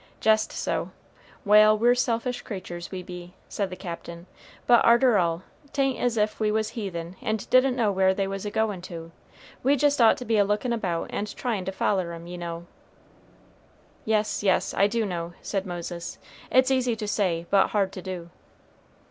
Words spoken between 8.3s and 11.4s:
a goin' to. We jest ought to be a lookin' about and